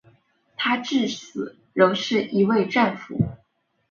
[0.57, 3.19] 他至死仍是一位战俘。